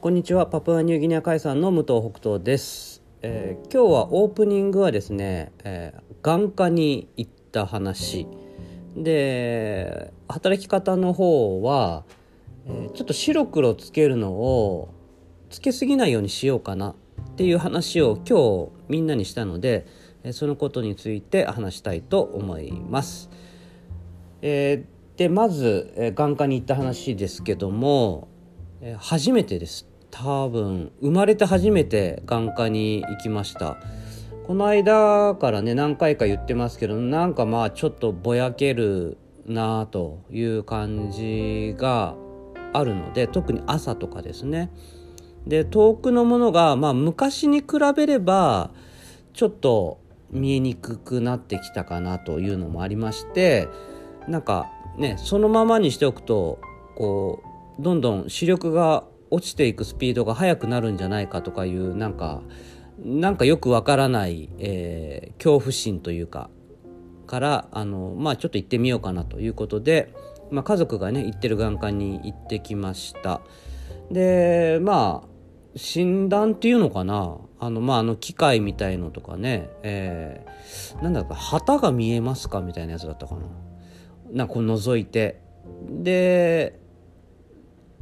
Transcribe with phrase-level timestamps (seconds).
[0.00, 0.46] こんにちは。
[0.46, 8.28] パプアニューギニア海産の武藤北斗です、えー今日はオープニングはですね、えー眼科に行った話。
[8.96, 12.04] で働き方の方は、
[12.68, 14.94] えーちょっと白黒つけるのを
[15.50, 16.94] つけすぎないようにしようかなっ
[17.34, 19.84] ていう話を今日みんなにしたので、
[20.30, 23.30] そのことについて話したいと思います。
[24.42, 28.28] えーでまず、え眼科に行った話ですけども、
[28.80, 29.87] え初めてです。
[30.10, 33.78] 多分生まれて初めて眼科に行きました。
[34.46, 42.14] この間からね何回か言ってますけどなんかまあちょっとぼやけるなという感じが
[42.72, 44.70] あるので特に朝とかですね。
[45.46, 48.70] で遠くのものが、まあ、昔に比べれば
[49.32, 49.98] ちょっと
[50.30, 53.68] 見えにくくなってきたかなというのもありまして
[54.26, 56.58] なんかねそのままにしておくと
[56.96, 57.42] こ
[57.78, 62.42] うどんどん視力が落ちていくスピードが速くなるんじゃないかとかいうなんか
[62.98, 66.50] なんかよくわからない、えー恐怖心というか
[67.26, 70.12] からあのまあちょっと行ってみようかなということで、
[70.50, 73.40] まあ、家族がね行ってる眼科に行ってきました。
[74.10, 75.28] でまあ
[75.76, 77.36] 診断っていうのかな？
[77.60, 82.62] あのまああの機械みたいのとかね、えーなんだか旗が見えますか？
[82.62, 83.42] みたいなやつだったかな。
[84.32, 85.40] なんかこう覗いて。
[85.88, 86.80] で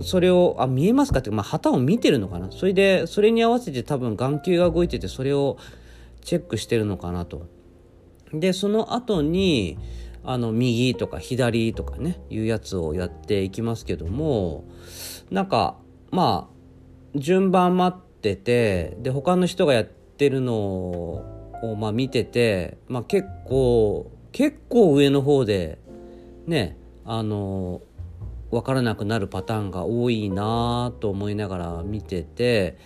[0.00, 2.50] それをあ見えますかって、まあ、旗を見てるのかな？
[2.50, 5.56] それでそれに合わせて多分眼球が動いててそれを
[6.22, 7.46] チェックしてるのかなと。
[8.32, 9.78] でその後に
[10.24, 14.64] あの右とか左とかねいうやつをやっていきますけども
[15.30, 15.76] なんか
[16.10, 25.78] まあ順番待っててで他の人がやってるのを、まあ、見てて、まあ、結構結構上の方で
[26.46, 27.82] ねあの
[28.54, 32.78] 分からなくなるパターンが多いなと思いながら見てて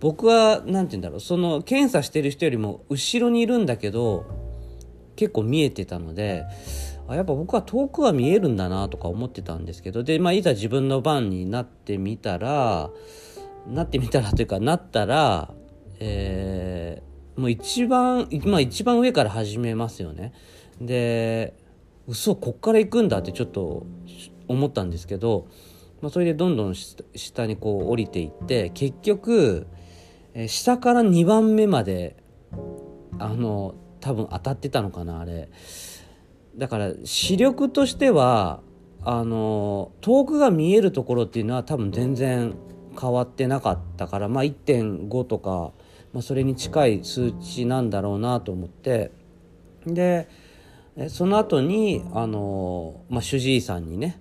[0.00, 4.26] 僕は何て言うんだろうその検査してる人よりも後ろにいるんだけど
[5.16, 6.44] 結構見えてたので
[7.08, 12.90] あやっぱ僕は遠くは見えるんだなとか思ってたんですけどで、まあ、いざ自分の番になってみたら
[13.66, 15.52] なってみたらというかなったら、
[16.00, 20.32] えーもう一番、まあ、一番上から始めますよね。
[20.80, 21.54] で
[22.06, 23.86] 嘘こっから行くんだってちょっと
[24.48, 25.46] 思ったんですけど、
[26.00, 29.66] まあ、それでどんどん下にこう降りていって結局、
[30.34, 32.16] えー下から2番目まで
[33.18, 35.48] あの多分当たってたのかなあれ。
[36.56, 38.60] だから視力としては
[39.04, 42.54] あの遠くが見えるところっていうのは多分全然
[43.00, 45.72] 変わってなかったからまあ1.5とか、
[46.12, 49.12] まあ、それに近い数値なんだろうなと思って。
[49.86, 50.28] で
[51.08, 54.20] その後にあの、まあ、主治医さんにね、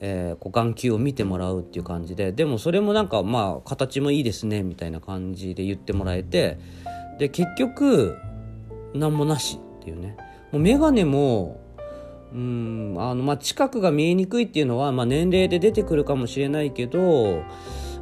[0.00, 6.58] えーこう眼球を見てもらうっていう感じででもそれもなんかまあ形もいいですねみたいな感じで言ってもらえて
[7.18, 8.16] で結局
[8.94, 10.16] 何もなしっていうね。
[10.52, 11.60] もう眼鏡も
[12.32, 17.42] うんあのまあ近くが見えにくいっていうのは、まあ、年齢で出てくるかもしれないけど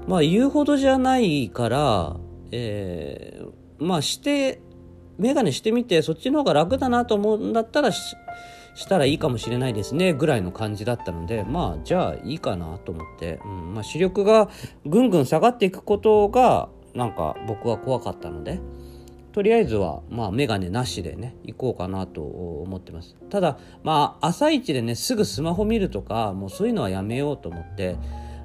[0.07, 2.17] まあ言うほどじゃないから、
[2.51, 4.61] えーまあして
[5.19, 8.17] 眼鏡してみてそっちの方が楽だなと思うんだったらし
[8.75, 14.51] したらいいかもしれないですねぐらいの感じだったのでまあじゃあいいかなと思って、うんまあ、視力が
[14.85, 18.61] ぐんぐん下がっていくことがなんか僕は怖かったので
[19.33, 23.17] とりあえずはまあ眼鏡なしでね行こうかなと思ってます。
[23.29, 27.97] ただまあ朝一でねすぐスマホ見るとかもうそういうのはやめようと思って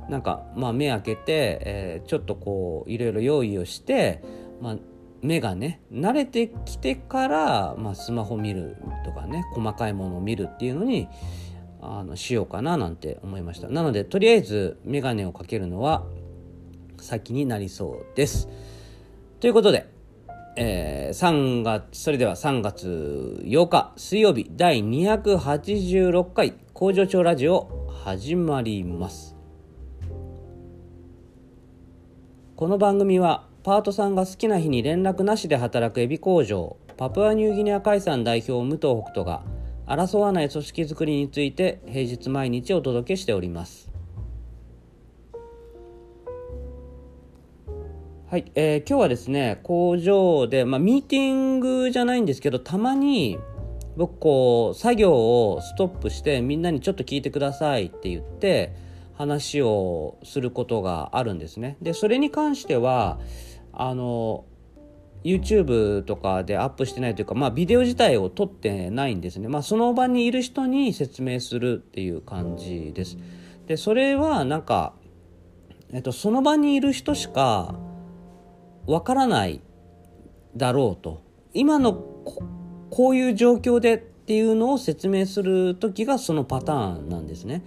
[0.09, 4.21] なんかまあ目開けて、えーちょっとこういろいろ用意をして、
[4.61, 4.75] まあ、
[5.21, 11.07] 目がね慣れてきてから、まあ、スマホ見るとかね細かいものを見るっていうのに
[11.81, 13.67] あのしようかななんて思いました。
[13.69, 16.03] なのでとりあえず眼鏡をかけるのは
[16.99, 18.47] 先になりそうです。
[19.39, 19.87] ということで、
[20.55, 29.35] えー3月それでは3月8日水曜日第286回工場長ラジオ始まります。
[32.55, 39.43] この番組はパートさんが好きな日に連絡なしで働くエビ工場パプアニューギニア海産代表武藤北斗が
[39.85, 43.91] 争わない組織づくりについて平日毎日お届けしております
[48.31, 53.37] はい、えー今日はですね工場で、まあ、ミーティングじゃないんですけどたまに
[53.95, 58.73] 僕こう作業をストップしてみんなにちょっと聞いてくださいって言って
[59.13, 61.77] 話をすることがあるんですね。
[61.81, 63.19] でそれに関しては
[63.73, 64.45] あの
[65.23, 69.47] YouTube とかでアップしてないというか、まあ、ビデオ自体を撮ってないんですね。
[69.47, 73.17] まあ、その場にいる人に説明するっていう感じです。
[73.67, 74.93] でそれはなんか
[75.93, 77.75] えっと、その場にいる人しか
[78.87, 79.61] わからない
[80.55, 81.21] だろうと
[81.53, 81.93] 今の
[82.89, 87.63] こういう状況でっていうのを説明する時がそのパターンなんですね。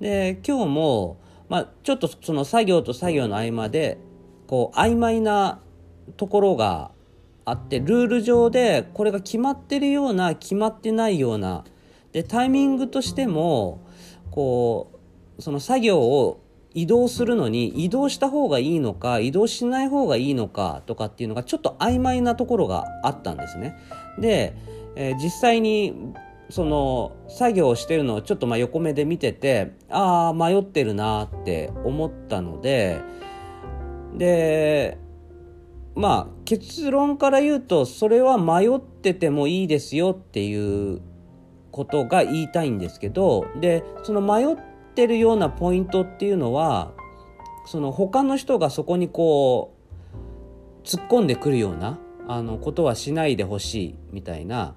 [0.00, 3.98] で今日も、まあ、ちょっとその作業と作業の合間で
[4.46, 5.60] こう曖昧な
[6.16, 6.90] ところが
[7.44, 11.64] あってルール上でこれが決まってるような決まってないような
[12.12, 13.86] でタイミングとしても
[14.30, 15.00] こ
[15.38, 16.42] うその作業を
[16.74, 23.76] 移動するのに移動した方がいいのか移動しない方がいいのかとかっていうのがちょっと曖昧なところがあったんですね。
[24.18, 24.54] で、
[24.94, 26.12] えー、実際に
[26.50, 33.00] その作業をしてるのをちょっとま横目で見ててああ迷ってるなって思ったので
[34.14, 34.98] で
[35.94, 41.00] まあ結論から言うとそれは迷っててもいいですよっていう
[41.70, 44.56] ことが言いたいんですけどでその迷っ
[44.94, 46.92] てるようなポイントっていうのは
[47.66, 49.74] その他の人がそこにこ
[50.84, 51.98] う突っ込んでくるような
[52.28, 54.74] あのことはしないでほしいみたいな、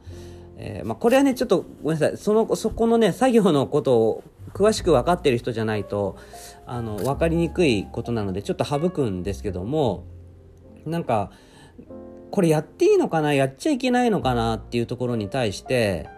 [0.57, 2.17] えー、まあ、これはねちょっとごめんなさい。
[2.17, 4.23] そのそこのね作業のことを
[4.53, 6.17] 詳しく分かってる人じゃないと
[6.65, 10.05] あの分かりにくいことなのでちょっと省くんですけども
[10.85, 11.31] なんか
[12.31, 16.09] これやっていいのかなやっちゃいけないのかなっていうところに対して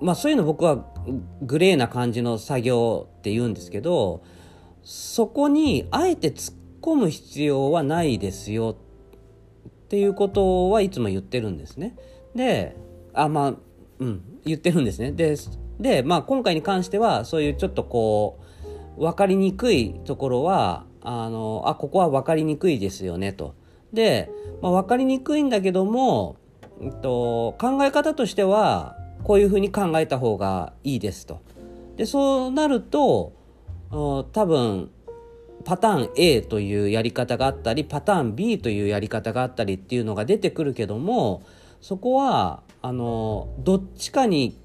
[0.00, 0.84] まあそういうの僕は
[1.42, 4.22] グレーな感じの作業って言うんですけど
[4.82, 11.96] そこにあえて突っ込む必要はないですよっていうことはいつも言ってるんですね。
[12.34, 12.76] で
[13.14, 13.54] あまあ
[13.98, 15.12] うん言ってるんですね。
[15.12, 15.36] で
[15.80, 18.38] で、まあ、今回に関してはそういうちょっとこ
[18.96, 23.54] う分かりにくいところはあのあここは分かりにくいですよねと。
[23.92, 24.30] で、
[24.62, 26.36] まあ、分かりにくいんだけども、
[26.80, 31.40] えっと、考え方としてはこういうふうに考えた方がいいですと。
[31.96, 33.32] でそうなると
[33.90, 34.90] 多分
[35.64, 41.42] パターン A というやり方があったりパターン B というやり方があったりっていうのが出てくるけども
[41.80, 44.56] そこはあのどっちかに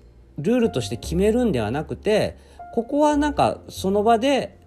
[0.41, 2.37] ルールとして決めるんではなくて
[2.73, 4.57] ここはなんかその場で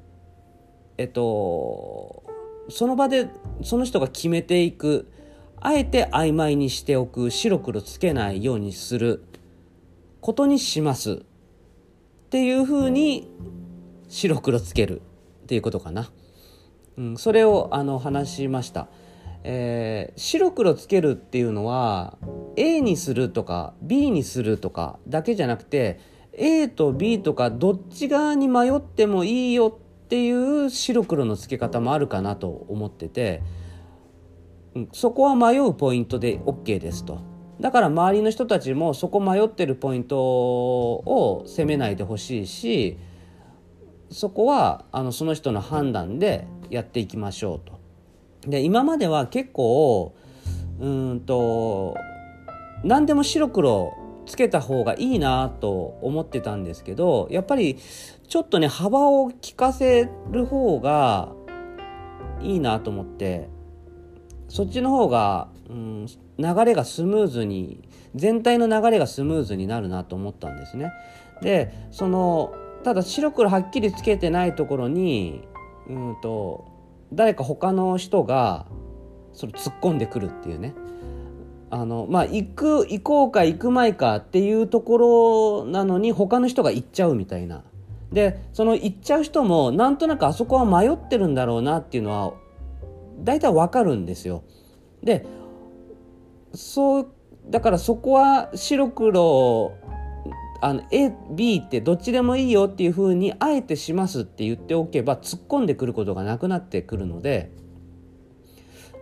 [0.98, 2.24] えっと
[2.68, 3.28] その場で
[3.62, 5.10] その人が決めていく。
[5.66, 7.30] あえて曖昧にしておく。
[7.30, 9.24] 白黒つけないようにする。
[10.20, 11.12] ことにします。
[11.12, 11.16] っ
[12.28, 13.30] ていうふうに
[14.08, 15.00] 白黒つける。
[15.44, 16.10] っていうことかな。
[16.98, 18.88] うん、それをあの話しました。
[19.44, 22.16] えー、白黒つけるっていうのは
[22.56, 26.00] A にするとか B にするとかだけじゃなくて
[26.32, 33.42] A と B とかどっち側に迷ってもいいよっていう白黒のつけ方もあるかなと思ってて
[34.74, 37.20] うんそこは迷うポイントで OK ですと。
[37.60, 42.98] だから周りの人たちもそこ迷ってるポイントを責めないでほしいし
[44.10, 47.83] そこはあのその人の判断でやっていきましょうと。
[48.46, 50.14] で今までは結構
[50.80, 51.96] うんと
[52.82, 53.92] 何でも白黒
[54.26, 57.78] つけた方がいいなと思ってたんですけどやっぱり
[58.28, 61.32] ちょっとね幅を利かせる方が
[62.40, 63.48] いいなと思って
[64.48, 66.06] そっちの方が、うん、
[66.38, 70.92] 流れがスムーズに全体の流れがスムーズになるなと思ったんですね。
[71.42, 72.54] でその
[72.84, 75.42] ただ白黒はっきりつけてないところに
[75.88, 76.73] うんと
[77.14, 78.66] 誰か他の人が
[79.32, 80.74] それ突っ込んでくるっていうね
[81.70, 87.64] あのまあ行く行こうか行くまいかっていうところなのに他の人が行っちゃうみたいな
[88.12, 92.34] でその行っちゃう人もなんとなくあそこは迷ってるんだろうなっていうのは
[93.18, 94.44] 大体わかるんですよ。
[95.02, 95.26] で
[96.54, 97.08] そう
[97.50, 99.72] だからそこは白黒
[100.64, 107.52] あの AB ってどっちでもいいよっていうふうにあえてしますって言っておけば突っ込んでくることがなくなってくるので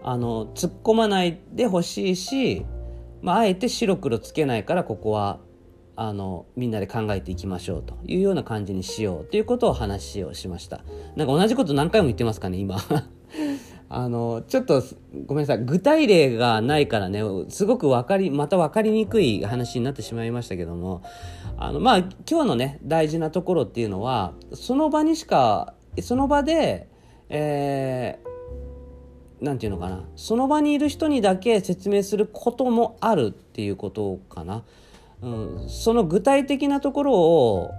[0.03, 2.67] あの突っ込まないでほしいし、
[3.21, 5.39] まあ、あえて白黒つけないからここは
[5.95, 10.81] あのみんなで考えていきましょうというような感じにしようということを話をしました。
[11.15, 12.79] なんか同じこと何回も言ってますかね今。
[13.95, 14.83] あの、ちょっと、
[15.27, 15.65] ごめんなさい。
[15.67, 21.03] 具体例がないからね、すごくわかり、また分かりにくい話になってしまいましたけども、
[21.59, 26.89] あの、まあ、今日のね、大事なところっていうのは、その場にしか、その場で、
[27.29, 30.05] えー、なんていうのかな。
[30.17, 34.65] その場にいる人にだけ説明することもあるっていうことかな。
[35.21, 37.71] うん、その具体的なところを、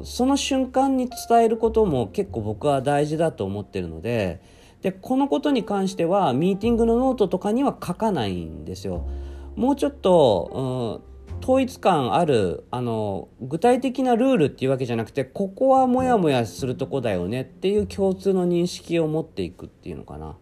[0.00, 4.40] うん、その瞬間に伝えることも結構僕は大事だと思ってるので、
[4.84, 9.08] でこのことに関してはミーティングのノートとかには書かないんですよ。
[9.56, 11.00] もうちょっと、
[11.32, 20.36] うん、統一感あるあの具体的なルールっていうわけじゃなくてここはモヤモヤするとこだよねっていう共通の認識を持っていくっていうのかな。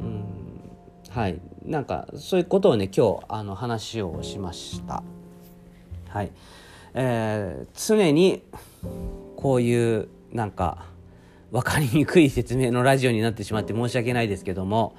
[0.00, 0.24] うん
[1.08, 5.02] はいなんかそういうことをね今日あの話をしました。
[6.10, 6.30] はい
[6.92, 8.42] えー、常に
[9.36, 10.84] こういうなんか
[11.52, 14.96] 分かりにくい説明のラジオになってしまって申し訳ないですけども、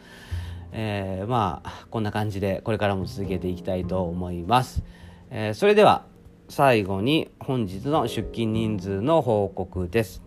[0.71, 4.83] えー、まあこんな感じでこれからも続けていきたいと思います。
[5.29, 6.05] えー、それでは
[6.49, 10.21] 最後に本日の出勤人数の報告です。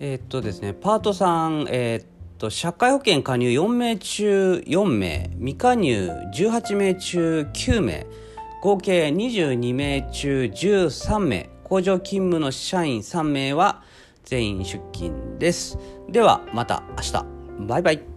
[0.00, 2.06] えー、っとですねパート3、えー、っ
[2.38, 8.06] と社会保険加入4名中4名未加入18名中9名
[8.62, 13.82] 合計22名中13名工場勤務の社員3名は
[14.24, 15.78] 全員出勤です。
[16.08, 17.66] ではまた明日。
[17.66, 18.13] バイバイ。